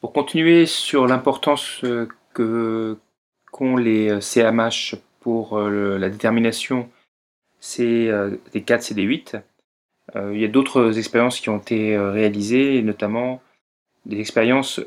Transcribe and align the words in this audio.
Pour 0.00 0.12
continuer 0.12 0.66
sur 0.66 1.06
l'importance 1.06 1.84
que 2.32 2.96
qu'ont 3.50 3.76
les 3.76 4.20
CMH 4.20 4.94
pour 5.20 5.58
la 5.58 6.08
détermination 6.08 6.88
c'est 7.58 8.08
des 8.52 8.62
4 8.62 8.82
CD8, 8.82 9.42
il 10.32 10.38
y 10.38 10.44
a 10.44 10.48
d'autres 10.48 10.98
expériences 10.98 11.40
qui 11.40 11.50
ont 11.50 11.58
été 11.58 11.98
réalisées, 11.98 12.82
notamment 12.82 13.42
des 14.06 14.20
expériences 14.20 14.80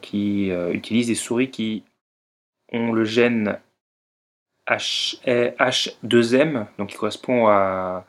qui 0.00 0.48
utilisent 0.48 1.08
des 1.08 1.14
souris 1.14 1.50
qui 1.50 1.84
ont 2.72 2.92
le 2.92 3.04
gène 3.04 3.58
H2M, 4.66 6.66
donc 6.78 6.88
qui 6.88 6.96
correspond 6.96 7.48
à 7.48 8.06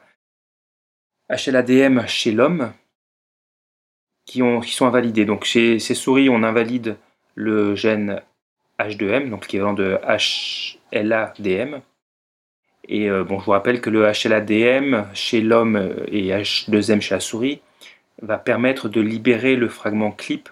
HLADM 1.30 2.08
chez 2.08 2.32
l'homme, 2.32 2.72
qui, 4.30 4.72
sont 4.72 4.86
invalidés. 4.86 5.26
Donc 5.26 5.44
chez 5.44 5.80
ces 5.80 5.96
souris, 5.96 6.30
on 6.30 6.44
invalide 6.44 6.98
le 7.36 7.76
gène 7.76 8.22
H2M, 8.80 9.30
donc 9.30 9.44
l'équivalent 9.44 9.74
de 9.74 9.98
HLADM. 10.94 11.82
Et 12.88 13.10
euh, 13.10 13.24
bon, 13.24 13.40
je 13.40 13.46
vous 13.46 13.52
rappelle 13.52 13.82
que 13.82 13.90
le 13.90 14.04
HLADM 14.04 15.06
chez 15.14 15.42
l'homme 15.42 15.78
et 16.08 16.30
H2M 16.30 17.02
chez 17.02 17.16
la 17.16 17.20
souris 17.20 17.62
va 18.22 18.38
permettre 18.38 18.88
de 18.88 19.02
libérer 19.02 19.56
le 19.56 19.68
fragment 19.68 20.12
clip 20.12 20.50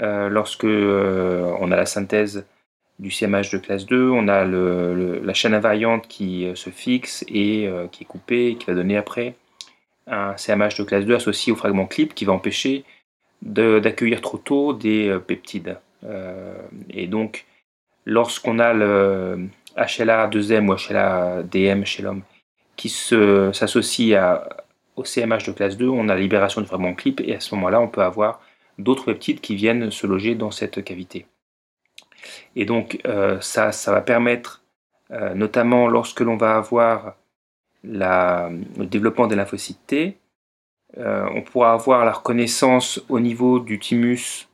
euh, 0.00 0.28
lorsque 0.28 0.64
euh, 0.64 1.54
on 1.60 1.70
a 1.70 1.76
la 1.76 1.86
synthèse 1.86 2.46
du 2.98 3.10
CMH 3.10 3.50
de 3.52 3.58
classe 3.58 3.84
2, 3.86 4.10
on 4.10 4.26
a 4.26 4.44
la 4.44 5.34
chaîne 5.34 5.52
invariante 5.52 6.08
qui 6.08 6.50
se 6.54 6.70
fixe 6.70 7.24
et 7.28 7.68
qui 7.92 8.04
est 8.04 8.06
coupée, 8.06 8.46
et 8.46 8.56
qui 8.56 8.64
va 8.64 8.72
donner 8.72 8.96
après 8.96 9.34
un 10.06 10.34
CMH 10.38 10.78
de 10.78 10.84
classe 10.84 11.04
2 11.04 11.14
associé 11.14 11.52
au 11.52 11.56
fragment 11.56 11.84
clip 11.84 12.14
qui 12.14 12.24
va 12.24 12.32
empêcher 12.32 12.84
d'accueillir 13.42 14.20
trop 14.20 14.38
tôt 14.38 14.72
des 14.72 15.08
euh, 15.08 15.18
peptides. 15.18 15.78
Euh, 16.04 16.56
et 16.90 17.06
donc, 17.06 17.46
lorsqu'on 18.04 18.58
a 18.58 18.72
le 18.72 19.48
HLA-2M 19.76 20.68
ou 20.68 20.74
HLA-DM 20.74 21.84
chez 21.84 22.02
l'homme 22.02 22.22
qui 22.76 22.88
s'associe 22.90 24.18
au 24.96 25.04
CMH 25.04 25.46
de 25.46 25.52
classe 25.52 25.76
2, 25.76 25.88
on 25.88 26.08
a 26.08 26.14
la 26.14 26.20
libération 26.20 26.60
du 26.60 26.66
fragment 26.66 26.94
clip 26.94 27.20
et 27.24 27.34
à 27.34 27.40
ce 27.40 27.54
moment-là, 27.54 27.80
on 27.80 27.88
peut 27.88 28.02
avoir 28.02 28.40
d'autres 28.78 29.06
peptides 29.06 29.40
qui 29.40 29.56
viennent 29.56 29.90
se 29.90 30.06
loger 30.06 30.34
dans 30.34 30.50
cette 30.50 30.84
cavité. 30.84 31.26
Et 32.54 32.66
donc, 32.66 33.00
euh, 33.06 33.40
ça, 33.40 33.72
ça 33.72 33.92
va 33.92 34.02
permettre, 34.02 34.62
notamment 35.34 35.86
lorsque 35.88 36.20
l'on 36.20 36.36
va 36.36 36.56
avoir 36.56 37.14
la, 37.84 38.50
le 38.76 38.86
développement 38.86 39.26
des 39.28 39.36
lymphocytes 39.36 39.86
T, 39.86 40.18
euh, 40.98 41.28
on 41.34 41.42
pourra 41.42 41.72
avoir 41.72 42.04
la 42.04 42.12
reconnaissance 42.12 43.02
au 43.08 43.20
niveau 43.20 43.60
du 43.60 43.78
thymus 43.78 44.48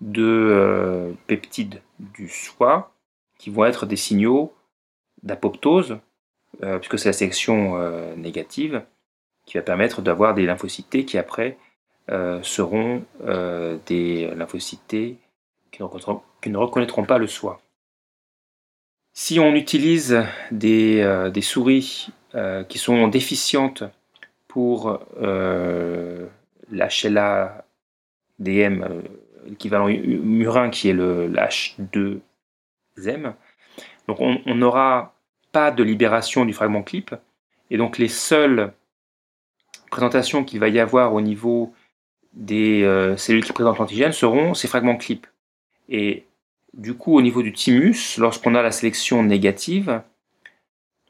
de 0.00 0.24
euh, 0.24 1.12
peptides 1.26 1.80
du 1.98 2.28
soi, 2.28 2.92
qui 3.38 3.50
vont 3.50 3.64
être 3.64 3.86
des 3.86 3.96
signaux 3.96 4.52
d'apoptose, 5.22 5.98
euh, 6.62 6.78
puisque 6.78 6.98
c'est 6.98 7.10
la 7.10 7.12
sélection 7.12 7.78
négative, 8.16 8.82
qui 9.44 9.56
va 9.58 9.62
permettre 9.62 10.02
d'avoir 10.02 10.34
des 10.34 10.44
lymphocytes 10.44 11.06
qui 11.06 11.18
après 11.18 11.56
seront 12.42 13.04
des 13.86 14.30
lymphocytes 14.34 15.18
qui 15.70 15.82
ne, 15.82 16.56
reconnaîtront, 16.56 17.04
pas 17.04 17.18
le 17.18 17.26
soi. 17.26 17.60
Si 19.12 19.38
on 19.38 19.54
utilise 19.54 20.22
des 20.50 21.42
souris 21.42 22.08
qui 22.68 22.78
sont 22.78 23.08
déficientes 23.08 23.84
pour 24.56 25.00
euh, 25.20 26.26
l'HLA 26.70 27.66
DM, 28.38 28.82
euh, 28.82 29.02
l'équivalent 29.44 29.86
murin 29.86 30.70
qui 30.70 30.88
est 30.88 30.94
le 30.94 31.28
H2M. 31.28 33.34
Donc 34.08 34.18
on 34.18 34.54
n'aura 34.54 35.14
pas 35.52 35.70
de 35.70 35.82
libération 35.82 36.46
du 36.46 36.54
fragment 36.54 36.82
clip. 36.82 37.14
Et 37.70 37.76
donc 37.76 37.98
les 37.98 38.08
seules 38.08 38.72
présentations 39.90 40.42
qu'il 40.42 40.58
va 40.58 40.70
y 40.70 40.80
avoir 40.80 41.12
au 41.12 41.20
niveau 41.20 41.74
des 42.32 42.82
euh, 42.82 43.14
cellules 43.18 43.44
qui 43.44 43.52
présentent 43.52 43.76
l'antigène 43.76 44.12
seront 44.12 44.54
ces 44.54 44.68
fragments 44.68 44.96
clip. 44.96 45.26
Et 45.90 46.24
du 46.72 46.94
coup, 46.94 47.14
au 47.14 47.20
niveau 47.20 47.42
du 47.42 47.52
thymus, 47.52 48.16
lorsqu'on 48.16 48.54
a 48.54 48.62
la 48.62 48.72
sélection 48.72 49.22
négative, 49.22 50.00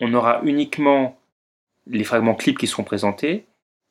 on 0.00 0.12
aura 0.15 0.41
uniquement 0.42 1.16
les 1.86 2.04
fragments 2.04 2.34
clips 2.34 2.58
qui 2.58 2.66
seront 2.66 2.84
présentés 2.84 3.47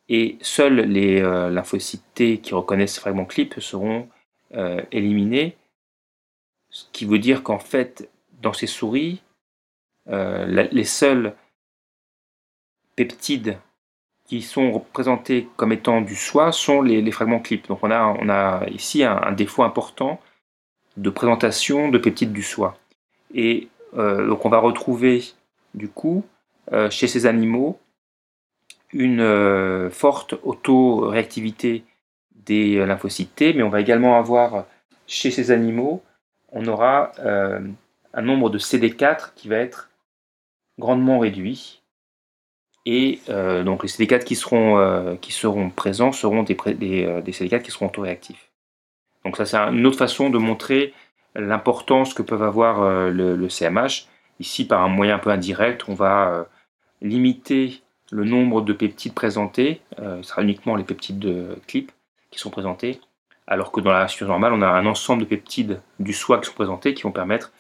et 0.10 0.38
seuls 0.42 0.82
les 0.82 1.22
euh, 1.22 1.50
lymphocytes 1.50 2.04
T 2.14 2.38
qui 2.40 2.54
reconnaissent 2.54 2.96
ces 2.96 3.02
fragments 3.02 3.26
clips 3.26 3.60
seront 3.60 4.08
euh, 4.54 4.82
éliminés. 4.92 5.58
Ce 6.70 6.86
qui 6.92 7.06
veut 7.06 7.20
dire 7.20 7.44
qu'en 7.44 7.60
fait, 7.60 8.10
dans 8.42 8.54
ces 8.54 8.68
souris, 8.68 9.22
euh, 10.10 10.68
les 10.72 10.84
seuls 10.84 11.36
peptides 12.96 13.58
qui 14.26 14.42
sont 14.42 14.72
représentés 14.72 15.48
comme 15.56 15.72
étant 15.72 16.02
du 16.02 16.16
soi 16.16 16.52
sont 16.52 16.82
les, 16.82 17.12
fragments 17.12 17.40
clips. 17.40 17.68
Donc 17.68 17.80
on 17.82 17.92
a, 17.92 18.16
on 18.20 18.30
a 18.30 18.68
ici 18.70 19.04
un, 19.04 19.32
défaut 19.32 19.64
important 19.64 20.20
de 20.98 21.10
présentation 21.10 21.90
de 21.90 21.98
peptides 21.98 22.34
du 22.34 22.44
soi. 22.44 22.78
Et 23.34 23.68
donc 23.94 24.46
on 24.46 24.50
va 24.50 24.60
retrouver 24.60 25.24
du 25.74 25.90
coup 25.90 26.26
chez 26.90 27.08
ces 27.08 27.26
animaux 27.26 27.80
une 28.96 29.20
euh, 29.20 29.90
forte 29.90 30.36
autoréactivité 30.44 31.84
des 32.34 32.78
euh, 32.78 32.86
lymphocytes 32.86 33.36
T, 33.36 33.54
mais 33.54 33.62
on 33.62 33.70
va 33.70 33.82
également 33.82 34.18
avoir 34.18 34.66
chez 35.06 35.32
ces 35.32 35.52
animaux, 35.52 36.02
on 36.54 36.66
aura 36.66 37.12
euh, 37.20 37.60
un 38.14 38.22
nombre 38.22 38.50
de 38.50 38.58
CD4 38.58 39.34
qui 39.36 39.50
va 39.50 39.58
être 39.58 39.90
grandement 40.80 41.20
réduit. 41.20 41.82
Et 42.88 43.20
donc 43.28 43.82
les 43.82 43.90
CD4 43.90 44.24
qui 44.24 44.36
seront, 44.36 45.18
qui 45.20 45.32
seront 45.32 45.72
présents 45.72 46.12
seront 46.12 46.44
des, 46.44 46.54
des, 46.54 47.32
CD4 47.32 47.64
qui 47.64 47.72
seront 47.72 47.88
autoréactifs. 47.88 48.52
Donc 49.24 49.38
ça 49.38 49.46
c'est 49.48 49.58
une 49.58 49.88
autre 49.88 49.98
façon 49.98 50.30
de 50.30 50.38
montrer 50.38 50.94
l'importance 51.34 52.14
que 52.14 52.22
peuvent 52.22 52.44
avoir 52.44 53.10
le, 53.10 53.50
CMH. 53.50 54.06
Ici 54.40 54.68
par 54.68 54.84
un 54.84 54.88
moyen 54.88 55.16
un 55.16 55.20
peu 55.20 55.32
indirect, 55.32 55.86
on 55.88 55.96
va 55.96 56.46
limiter 57.02 57.82
le 58.12 58.24
nombre 58.24 58.62
de 58.62 58.74
peptides 58.74 59.14
présentés, 59.14 59.82
euh, 60.00 60.22
ce 60.22 60.30
sera 60.30 60.44
uniquement 60.44 60.76
les 60.76 60.84
peptides 60.84 61.20
de 61.20 61.58
clip 61.68 61.92
qui 62.32 62.40
sont 62.40 62.50
présentés, 62.50 63.02
alors 63.48 63.72
que 63.72 63.82
dans 63.82 63.92
la 63.92 64.08
situation 64.08 64.32
normale, 64.32 64.54
on 64.54 64.62
a 64.62 64.68
un 64.68 64.86
ensemble 64.86 65.24
de 65.24 65.28
peptides 65.28 65.82
du 66.00 66.14
soi 66.14 66.40
qui 66.40 66.48
sont 66.48 66.56
présentés 66.56 66.94
qui 66.94 67.04
vont 67.04 67.12
permettre 67.12 67.52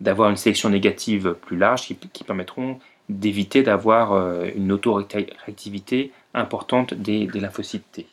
d'avoir 0.00 0.30
une 0.30 0.36
sélection 0.36 0.68
négative 0.70 1.36
plus 1.42 1.56
large, 1.56 1.82
qui, 1.86 2.24
permettront 2.24 2.80
d'éviter 3.08 3.62
d'avoir 3.62 4.12
euh, 4.12 4.48
une 4.54 4.72
autoréactivité 4.72 6.12
importante 6.34 6.94
des, 6.94 7.26
lymphocytes 7.26 7.90
T. 7.92 8.06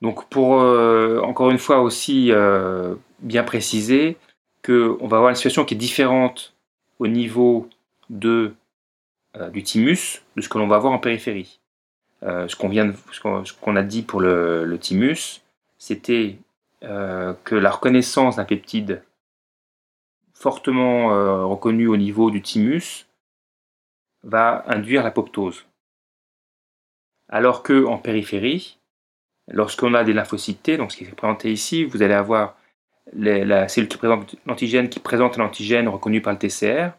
Donc 0.00 0.28
pour 0.28 0.60
euh, 0.60 1.20
encore 1.22 1.50
une 1.50 1.58
fois 1.58 1.80
aussi 1.80 2.30
bien 3.20 3.42
préciser 3.44 4.16
qu'on 4.64 5.06
va 5.06 5.18
avoir 5.18 5.28
une 5.30 5.36
situation 5.36 5.64
qui 5.64 5.74
est 5.74 5.78
différente 5.78 6.53
au 6.98 7.06
niveau 7.06 7.68
euh, 8.10 9.50
du 9.50 9.62
thymus 9.62 10.22
de 10.36 10.40
ce 10.40 10.48
que 10.48 10.58
l'on 10.58 10.68
va 10.68 10.78
voir 10.78 10.92
en 10.92 10.98
périphérie. 10.98 11.60
Euh, 12.22 12.48
ce 12.48 12.56
qu'on 12.56 13.76
a 13.76 13.82
dit 13.82 14.02
pour 14.02 14.20
le, 14.20 14.78
thymus, 14.80 15.42
c'était 15.76 16.38
euh, 16.82 17.34
que 17.44 17.54
la 17.54 17.70
reconnaissance 17.70 18.36
d'un 18.36 18.44
peptide 18.44 19.02
fortement 20.32 21.08
reconnu 21.48 21.86
au 21.86 21.96
niveau 21.96 22.30
du 22.30 22.42
thymus 22.42 23.06
va 24.24 24.64
induire 24.66 25.02
l'apoptose. 25.02 25.64
Alors 27.28 27.62
que 27.62 27.84
en 27.86 27.98
périphérie, 27.98 28.78
lorsqu'on 29.48 29.94
a 29.94 30.04
des 30.04 30.12
lymphocytes 30.12 30.72
donc 30.72 30.92
ce 30.92 30.98
qui 30.98 31.04
est 31.04 31.14
présenté 31.14 31.50
ici, 31.50 31.84
vous 31.84 32.02
allez 32.02 32.14
avoir 32.14 32.56
la 33.12 33.68
cellule 33.68 33.88
qui 33.88 33.98
présente 33.98 34.36
l'antigène 34.46 34.88
qui 34.88 35.00
présente 35.00 35.36
l'antigène 35.36 35.88
reconnu 35.88 36.20
par 36.20 36.32
le 36.32 36.38
TCR. 36.38 36.90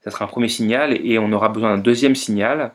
Ça 0.00 0.10
sera 0.10 0.24
un 0.24 0.28
premier 0.28 0.48
signal 0.48 0.92
et 1.06 1.18
on 1.18 1.32
aura 1.32 1.48
besoin 1.48 1.74
d'un 1.74 1.82
deuxième 1.82 2.14
signal 2.14 2.72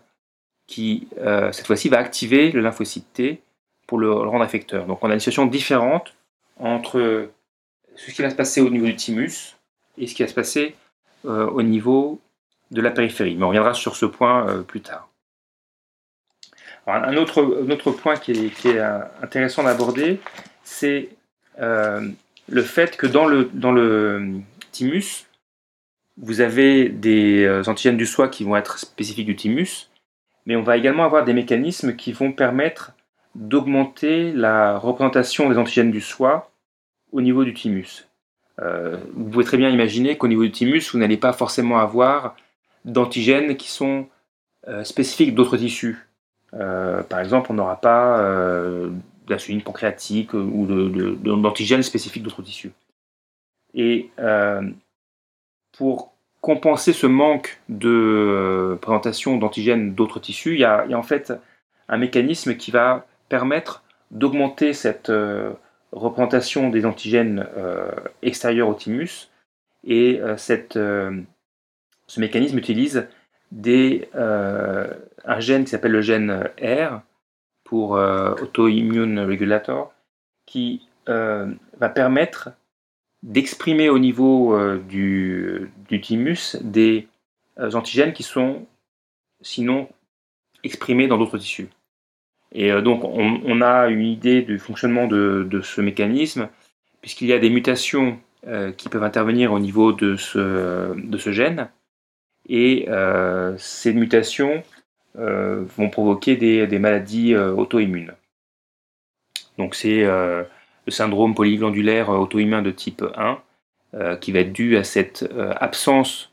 qui, 0.65 1.07
euh, 1.19 1.51
cette 1.51 1.67
fois-ci, 1.67 1.89
va 1.89 1.97
activer 1.97 2.51
le 2.51 2.61
lymphocyte 2.61 3.13
T 3.13 3.41
pour 3.87 3.99
le, 3.99 4.11
rendre 4.11 4.43
effecteur. 4.43 4.85
Donc 4.85 5.03
on 5.03 5.09
a 5.09 5.13
une 5.13 5.19
situation 5.19 5.45
différente 5.45 6.15
entre 6.57 7.29
ce 7.95 8.11
qui 8.11 8.21
va 8.21 8.29
se 8.29 8.35
passer 8.35 8.61
au 8.61 8.69
niveau 8.69 8.85
du 8.85 8.95
thymus 8.95 9.57
et 9.97 10.07
ce 10.07 10.15
qui 10.15 10.23
va 10.23 10.29
se 10.29 10.33
passer 10.33 10.75
euh, 11.25 11.47
au 11.47 11.61
niveau 11.61 12.19
de 12.71 12.81
la 12.81 12.91
périphérie. 12.91 13.35
Mais 13.35 13.43
on 13.43 13.49
reviendra 13.49 13.73
sur 13.73 13.95
ce 13.95 14.05
point 14.05 14.47
euh, 14.47 14.61
plus 14.61 14.81
tard. 14.81 15.09
un, 16.87 17.15
autre, 17.17 17.41
autre, 17.41 17.91
point 17.91 18.15
qui 18.15 18.31
est, 18.31 18.49
qui 18.49 18.69
est 18.69 18.79
intéressant 19.21 19.63
d'aborder, 19.63 20.19
c'est 20.63 21.09
le 22.49 22.61
fait 22.61 22.97
que 22.97 23.07
dans 23.07 23.25
le, 23.25 23.49
dans 23.53 23.71
le 23.71 24.41
thymus, 24.71 25.25
vous 26.17 26.41
avez 26.41 26.89
des 26.89 27.43
euh, 27.45 27.63
antigènes 27.67 27.97
du 27.97 28.05
soi 28.05 28.27
qui 28.27 28.43
vont 28.43 28.55
être 28.55 28.77
spécifiques 28.79 29.25
du 29.25 29.35
thymus, 29.35 29.89
mais 30.45 30.55
on 30.55 30.63
va 30.63 30.77
également 30.77 31.05
avoir 31.05 31.23
des 31.23 31.33
mécanismes 31.33 31.95
qui 31.95 32.11
vont 32.11 32.31
permettre 32.31 32.93
d'augmenter 33.35 34.31
la 34.33 34.77
représentation 34.77 35.49
des 35.49 35.57
antigènes 35.57 35.91
du 35.91 36.01
soi 36.01 36.51
au 37.11 37.21
niveau 37.21 37.43
du 37.43 37.53
thymus. 37.53 38.07
Euh, 38.61 38.97
vous 39.13 39.29
pouvez 39.29 39.45
très 39.45 39.57
bien 39.57 39.69
imaginer 39.69 40.17
qu'au 40.17 40.27
niveau 40.27 40.43
du 40.43 40.51
thymus, 40.51 40.91
vous 40.91 40.99
n'allez 40.99 41.17
pas 41.17 41.33
forcément 41.33 41.79
avoir 41.79 42.35
d'antigènes 42.85 43.55
qui 43.55 43.69
sont 43.69 44.07
euh, 44.67 44.83
spécifiques 44.83 45.35
d'autres 45.35 45.57
tissus. 45.57 46.09
Euh, 46.53 47.03
par 47.03 47.19
exemple, 47.19 47.51
on 47.51 47.55
n'aura 47.55 47.79
pas 47.79 48.21
d'insuline 49.29 49.61
pancréatique 49.61 50.33
ou 50.33 50.67
d'antigènes 50.67 51.83
spécifiques 51.83 52.23
d'autres 52.23 52.41
tissus. 52.41 52.71
Et 53.73 54.09
pour 55.77 56.13
compenser 56.41 56.93
ce 56.93 57.07
manque 57.07 57.59
de 57.69 58.77
présentation 58.81 59.37
d'antigènes 59.37 59.93
d'autres 59.93 60.19
tissus, 60.19 60.55
il 60.55 60.59
y, 60.59 60.65
a, 60.65 60.85
en 60.91 61.03
fait 61.03 61.33
un 61.87 61.97
mécanisme 61.97 62.55
qui 62.55 62.71
va 62.71 63.05
permettre 63.29 63.83
d'augmenter 64.11 64.73
cette 64.73 65.11
représentation 65.91 66.69
des 66.69 66.85
antigènes 66.85 67.47
euh, 67.57 67.91
extérieurs 68.21 68.69
au 68.69 68.73
thymus. 68.73 69.29
Et 69.85 70.19
euh, 70.19 70.37
cette, 70.37 70.75
euh, 70.75 71.21
ce 72.07 72.19
mécanisme 72.19 72.57
utilise 72.57 73.07
des, 73.51 74.09
un 74.13 75.39
gène 75.39 75.63
qui 75.63 75.71
s'appelle 75.71 75.91
le 75.91 76.01
gène 76.01 76.49
R 76.61 77.01
pour 77.69 77.91
Autoimmune 77.91 79.19
Regulator, 79.19 79.93
qui 80.47 80.87
va 81.05 81.89
permettre 81.93 82.49
d'exprimer 83.21 83.89
au 83.89 83.99
niveau 83.99 84.57
du, 84.79 85.71
du, 85.87 86.01
thymus 86.01 86.57
des 86.61 87.07
antigènes 87.57 88.13
qui 88.13 88.23
sont 88.23 88.65
sinon 89.41 89.87
exprimés 90.63 91.07
dans 91.07 91.17
d'autres 91.17 91.37
tissus. 91.37 91.69
Et 92.51 92.71
euh, 92.71 92.81
donc, 92.81 93.03
on, 93.03 93.61
a 93.61 93.87
une 93.87 94.05
idée 94.05 94.41
du 94.41 94.59
fonctionnement 94.59 95.07
de, 95.07 95.61
ce 95.63 95.81
mécanisme, 95.81 96.49
puisqu'il 97.01 97.27
y 97.27 97.33
a 97.33 97.39
des 97.39 97.49
mutations 97.49 98.19
euh, 98.47 98.71
qui 98.71 98.89
peuvent 98.89 99.03
intervenir 99.03 99.53
au 99.53 99.59
niveau 99.59 99.93
de 99.93 100.15
ce, 100.15 100.95
de 100.95 101.17
ce 101.17 101.31
gène. 101.31 101.69
Et 102.47 102.85
euh, 102.89 103.55
ces 103.57 103.93
mutations 103.93 104.63
vont 105.15 105.89
provoquer 105.89 106.35
des, 106.35 106.79
maladies 106.79 107.35
auto-immunes. 107.35 108.13
Donc, 109.57 109.75
c'est 109.75 110.03
le 110.03 110.45
syndrome 110.87 111.35
polyglandulaire 111.35 112.09
auto-immun 112.09 112.61
de 112.61 112.71
type 112.71 113.03
1, 113.15 114.17
qui 114.21 114.31
va 114.31 114.39
être 114.39 114.53
dû 114.53 114.77
à 114.77 114.83
cette 114.83 115.29
absence 115.59 116.31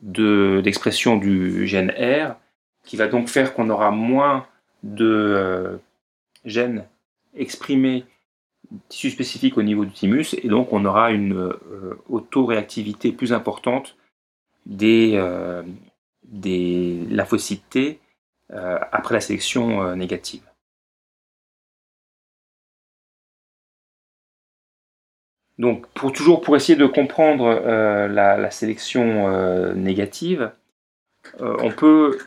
d'expression 0.00 1.16
du 1.16 1.66
gène 1.66 1.90
R, 1.90 2.36
qui 2.84 2.96
va 2.96 3.08
donc 3.08 3.28
faire 3.28 3.54
qu'on 3.54 3.70
aura 3.70 3.90
moins 3.90 4.46
de 4.82 5.06
euh, 5.06 5.76
gènes 6.44 6.84
exprimés 7.34 8.04
tissus 8.88 9.10
spécifiques 9.10 9.58
au 9.58 9.62
niveau 9.62 9.84
du 9.84 9.92
thymus 9.92 10.34
et 10.34 10.48
donc 10.48 10.72
on 10.72 10.84
aura 10.84 11.12
une 11.12 11.36
euh, 11.36 11.98
autoréactivité 12.08 13.12
plus 13.12 13.32
importante 13.32 13.96
des, 14.66 15.12
euh, 15.14 15.62
des 16.24 17.04
lymphocytes 17.10 17.68
T 17.70 18.00
après 18.52 19.14
la 19.14 19.20
sélection 19.20 19.96
négative. 19.96 20.42
Donc, 25.58 25.86
pour 25.88 26.12
toujours 26.12 26.40
pour 26.40 26.56
essayer 26.56 26.76
de 26.76 26.86
comprendre 26.86 27.48
la, 28.08 28.50
sélection 28.50 29.74
négative, 29.74 30.52
on 31.40 31.70
peut 31.70 32.18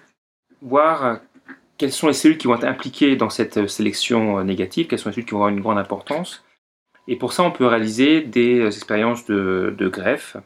voir 0.62 1.20
quelles 1.78 1.92
sont 1.92 2.08
les 2.08 2.14
cellules 2.14 2.38
qui 2.38 2.48
vont 2.48 2.56
être 2.56 2.64
impliquées 2.64 3.16
dans 3.16 3.30
cette 3.30 3.58
euh, 3.58 3.68
sélection 3.68 4.40
euh, 4.40 4.44
négative, 4.44 4.88
quelles 4.88 5.00
sont 5.00 5.10
les 5.10 5.14
cellules 5.14 5.26
qui 5.26 5.32
vont 5.32 5.40
avoir 5.40 5.50
une 5.50 5.62
grande 5.62 5.78
importance. 5.78 6.44
Et 7.08 7.16
pour 7.16 7.34
ça, 7.34 7.44
on 7.44 7.52
peut 7.52 7.66
réaliser 7.66 8.22
des 8.22 8.60
euh, 8.60 8.68
expériences 8.68 9.26
de, 9.26 9.76
greffe, 9.92 10.38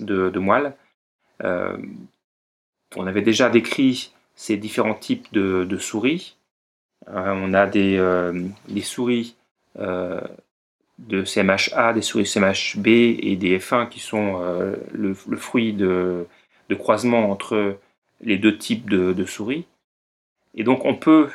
de, 0.00 0.38
moelle. 0.38 0.74
on 1.40 3.06
avait 3.06 3.22
déjà 3.22 3.50
décrit 3.50 4.12
ces 4.38 4.56
différents 4.56 4.94
types 4.94 5.26
de, 5.32 5.76
souris. 5.78 6.36
on 7.08 7.54
a 7.54 7.66
des, 7.66 7.98
souris 8.82 9.34
de 9.76 11.24
CMHA, 11.24 11.92
des 11.92 12.02
souris 12.02 12.24
CMHB 12.24 12.86
et 12.86 13.34
des 13.34 13.58
F1 13.58 13.88
qui 13.88 13.98
sont 13.98 14.40
le, 14.92 15.14
fruit 15.14 15.72
de, 15.72 16.26
croisement 16.78 17.32
entre 17.32 17.78
les 18.20 18.38
deux 18.38 18.56
types 18.56 18.88
de 18.88 19.24
souris. 19.24 19.66
Et 20.54 20.64
donc 20.64 20.84
on 20.84 20.94
peut, 20.96 21.30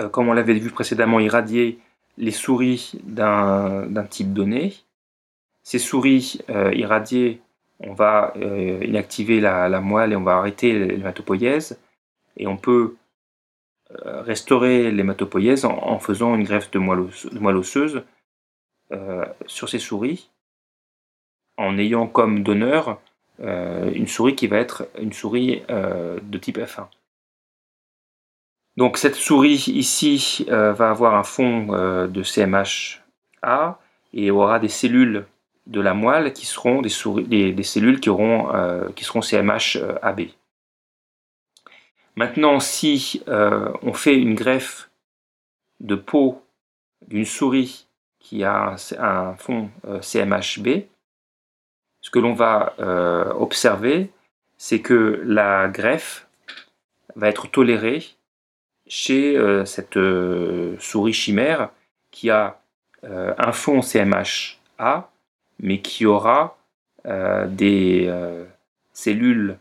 euh, 0.00 0.08
comme 0.08 0.28
on 0.28 0.32
l'avait 0.32 0.54
vu 0.54 0.70
précédemment, 0.70 1.20
irradier 1.20 1.78
les 2.16 2.30
souris 2.30 2.92
d'un 3.04 4.06
type 4.08 4.32
donné. 4.32 4.74
Ces 5.62 5.78
souris 5.78 6.40
euh, 6.48 6.72
irradiées, 6.74 7.40
on 7.80 7.92
va 7.94 8.32
euh, 8.36 8.82
inactiver 8.84 9.40
la, 9.40 9.68
moelle 9.80 10.12
et 10.12 10.16
on 10.16 10.22
va 10.22 10.36
arrêter 10.36 10.72
l'hématopoïèse. 10.72 11.78
Et 12.36 12.46
on 12.46 12.56
peut 12.56 12.96
restaurer 13.90 14.92
l'hématopoïèse 14.92 15.64
en, 15.64 15.98
faisant 15.98 16.34
une 16.34 16.44
greffe 16.44 16.70
de 16.70 16.78
moelle, 16.78 17.56
osseuse 17.56 18.04
sur 19.46 19.68
ces 19.68 19.78
souris, 19.78 20.30
en 21.56 21.78
ayant 21.78 22.06
comme 22.06 22.42
donneur 22.42 23.00
une 23.40 24.06
souris 24.06 24.36
qui 24.36 24.46
va 24.46 24.58
être 24.58 24.88
une 25.00 25.14
souris 25.14 25.62
de 25.68 26.38
type 26.38 26.58
F1. 26.58 26.86
Donc 28.78 28.96
cette 28.96 29.16
souris 29.16 29.64
ici 29.74 30.46
euh, 30.50 30.72
va 30.72 30.90
avoir 30.90 31.16
un 31.16 31.24
fond 31.24 31.74
euh, 31.74 32.06
de 32.06 32.22
CMHA 32.22 33.80
et 34.14 34.30
aura 34.30 34.60
des 34.60 34.68
cellules 34.68 35.26
de 35.68 35.80
la 35.80 35.94
moelle 35.94 36.32
qui 36.32 36.44
seront 36.44 36.82
des, 36.82 36.88
cellules 37.62 38.00
qui, 38.00 38.10
auront, 38.10 38.54
euh, 38.54 38.88
qui 38.96 39.04
seront 39.04 39.20
CMHAB. 39.20 40.22
Maintenant, 42.16 42.58
si 42.58 43.22
on 43.28 43.92
fait 43.92 44.16
une 44.16 44.34
greffe 44.34 44.90
de 45.78 45.94
peau 45.94 46.42
d'une 47.06 47.24
souris 47.24 47.86
qui 48.18 48.42
a 48.42 48.74
un, 48.98 49.36
fond 49.36 49.70
CMHB, 50.00 50.86
ce 52.00 52.10
que 52.10 52.18
l'on 52.18 52.34
va 52.34 52.74
observer, 53.38 54.10
c'est 54.56 54.80
que 54.80 55.22
la 55.24 55.68
greffe 55.68 56.26
va 57.14 57.28
être 57.28 57.48
tolérée 57.48 58.04
chez 58.88 59.36
euh, 59.36 59.64
cette 59.64 59.96
euh, 59.96 60.76
souris 60.78 61.12
chimère 61.12 61.70
qui 62.10 62.30
a 62.30 62.60
euh, 63.04 63.34
un 63.38 63.52
fond 63.52 63.80
CMHA, 63.80 65.10
mais 65.60 65.80
qui 65.80 66.06
aura 66.06 66.56
des 67.04 68.12
cellules 68.92 69.56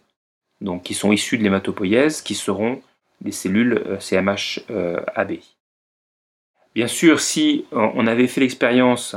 donc, 0.60 0.84
qui 0.84 0.94
sont 0.94 1.12
issues 1.12 1.38
de 1.38 1.44
l'hématopoïèse, 1.44 2.22
qui 2.22 2.36
seront 2.36 2.82
des 3.22 3.32
cellules 3.32 3.98
CMHAB. 4.00 5.34
Bien 6.76 6.88
sûr, 6.88 7.20
si 7.22 7.66
on 7.72 8.06
avait 8.08 8.28
fait 8.28 8.42
l'expérience 8.42 9.16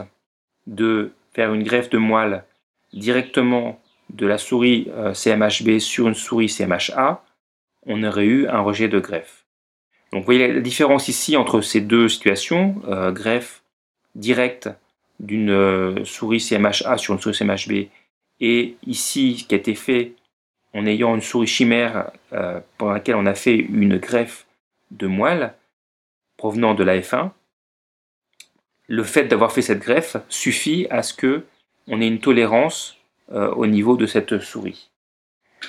de 0.66 1.12
faire 1.32 1.52
une 1.52 1.62
greffe 1.62 1.90
de 1.90 1.99
moelle 1.99 2.44
directement 2.92 3.80
de 4.10 4.26
la 4.26 4.38
souris 4.38 4.88
CMHB 5.14 5.78
sur 5.78 6.08
une 6.08 6.14
souris 6.14 6.49
CMHA, 6.49 7.22
on 7.87 8.02
aurait 8.02 8.26
eu 8.26 8.46
un 8.49 8.60
rejet 8.60 8.88
de 8.88 9.00
greffe. 9.00 9.44
Donc 10.12 10.22
vous 10.22 10.26
voyez 10.26 10.52
la 10.52 10.60
différence 10.60 11.08
ici 11.08 11.37
entre 11.37 11.60
ces 11.60 11.80
deux 11.80 12.08
situations, 12.08 12.82
euh, 12.88 13.12
greffe 13.12 13.62
directe 14.14 14.68
d'une 15.20 15.50
euh, 15.50 16.04
souris 16.04 16.40
CMHA 16.40 16.98
sur 16.98 17.14
une 17.14 17.20
souris 17.20 17.36
CMHB, 17.36 17.88
et 18.40 18.76
ici 18.86 19.38
ce 19.38 19.44
qui 19.44 19.54
a 19.54 19.58
été 19.58 19.74
fait 19.74 20.12
en 20.74 20.86
ayant 20.86 21.14
une 21.14 21.20
souris 21.20 21.46
chimère 21.46 22.10
euh, 22.32 22.60
pendant 22.78 22.92
laquelle 22.92 23.16
on 23.16 23.26
a 23.26 23.34
fait 23.34 23.56
une 23.56 23.98
greffe 23.98 24.46
de 24.90 25.06
moelle 25.06 25.54
provenant 26.36 26.74
de 26.74 26.82
la 26.84 26.98
F1, 26.98 27.30
le 28.88 29.04
fait 29.04 29.24
d'avoir 29.24 29.52
fait 29.52 29.62
cette 29.62 29.80
greffe 29.80 30.16
suffit 30.28 30.86
à 30.90 31.02
ce 31.02 31.14
que 31.14 31.44
on 31.86 32.00
ait 32.00 32.08
une 32.08 32.20
tolérance 32.20 32.96
au 33.28 33.66
niveau 33.66 33.96
de 33.96 34.06
cette 34.06 34.40
souris. 34.40 34.90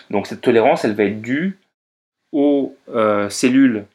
Donc 0.10 0.26
cette 0.26 0.42
tolérance, 0.42 0.84
elle 0.84 0.96
va 0.96 1.04
être 1.04 1.22
due 1.22 1.60
aux 2.32 2.76
cellules 3.30 3.86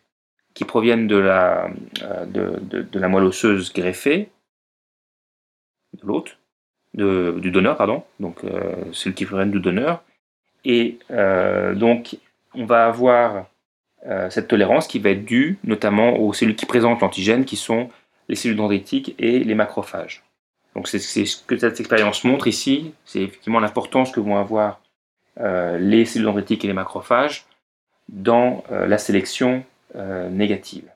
qui 0.56 0.64
proviennent 0.64 1.06
de 1.06 1.18
la, 1.18 1.68
euh, 2.02 2.24
de, 2.24 2.98
la 2.98 3.08
moelle 3.08 3.24
osseuse 3.24 3.72
greffée, 3.74 4.30
de 6.00 6.06
l'hôte, 6.06 6.38
du 6.94 7.50
donneur, 7.50 7.76
pardon, 7.76 8.04
donc 8.20 8.42
euh, 8.44 8.74
celles 8.92 9.14
qui 9.14 9.26
proviennent 9.26 9.50
du 9.50 9.60
donneur. 9.60 10.02
Et 10.64 10.98
euh, 11.10 11.74
donc, 11.74 12.16
on 12.54 12.64
va 12.64 12.86
avoir 12.86 13.46
cette 14.28 14.46
tolérance 14.46 14.86
qui 14.86 15.00
va 15.00 15.10
être 15.10 15.24
due 15.24 15.58
notamment 15.64 16.16
aux 16.20 16.32
cellules 16.32 16.54
qui 16.54 16.64
présentent 16.64 17.00
l'antigène, 17.00 17.44
qui 17.44 17.56
sont 17.56 17.90
les 18.28 18.36
cellules 18.36 18.56
dendritiques 18.56 19.16
et 19.18 19.40
les 19.40 19.54
macrophages. 19.56 20.22
Donc, 20.76 20.86
c'est 20.86 21.00
ce 21.00 21.42
que 21.44 21.58
cette 21.58 21.80
expérience 21.80 22.22
montre 22.22 22.46
ici, 22.46 22.94
c'est 23.04 23.22
effectivement 23.22 23.58
l'importance 23.58 24.12
que 24.12 24.20
vont 24.20 24.36
avoir 24.36 24.80
les 25.40 26.04
cellules 26.04 26.26
dendritiques 26.26 26.64
et 26.64 26.68
les 26.68 26.72
macrophages 26.72 27.46
dans 28.08 28.62
la 28.70 28.98
sélection 28.98 29.64
euh, 29.96 30.28
négative. 30.28 30.90